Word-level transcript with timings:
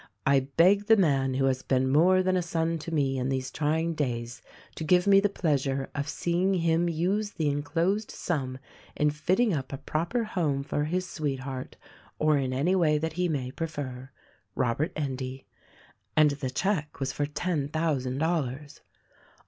"I 0.25 0.39
beg 0.57 0.87
the 0.87 0.97
man 0.97 1.35
who 1.35 1.45
has 1.45 1.61
been 1.61 1.87
more 1.87 2.23
than 2.23 2.35
a 2.35 2.41
son 2.41 2.79
to 2.79 2.91
me 2.91 3.19
in 3.19 3.29
these 3.29 3.51
try 3.51 3.77
ing 3.77 3.93
days 3.93 4.41
to 4.73 4.83
give 4.83 5.05
me 5.05 5.19
the 5.19 5.29
pleasure 5.29 5.91
of 5.93 6.09
seeing 6.09 6.55
him 6.55 6.89
use 6.89 7.33
the 7.33 7.49
enclosed 7.49 8.09
sum 8.09 8.57
in 8.95 9.11
fitting 9.11 9.53
up 9.53 9.71
a 9.71 9.77
proper 9.77 10.23
home 10.23 10.63
for 10.63 10.85
his 10.85 11.07
sweetheart— 11.07 11.75
or 12.17 12.35
in 12.39 12.51
any 12.51 12.73
way 12.75 12.97
that 12.97 13.13
he 13.13 13.29
may 13.29 13.51
prefer. 13.51 14.09
Robert 14.55 14.91
Endy." 14.95 15.45
And 16.17 16.31
the 16.31 16.49
check 16.49 16.99
was 16.99 17.13
for 17.13 17.27
ten 17.27 17.67
thousand 17.67 18.17
dollars. 18.17 18.81